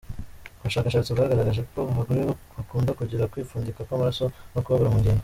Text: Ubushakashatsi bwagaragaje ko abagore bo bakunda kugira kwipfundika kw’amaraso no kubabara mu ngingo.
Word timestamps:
Ubushakashatsi 0.59 1.09
bwagaragaje 1.13 1.61
ko 1.71 1.79
abagore 1.91 2.21
bo 2.27 2.33
bakunda 2.55 2.91
kugira 2.99 3.29
kwipfundika 3.31 3.85
kw’amaraso 3.87 4.25
no 4.53 4.61
kubabara 4.63 4.93
mu 4.93 4.99
ngingo. 5.01 5.19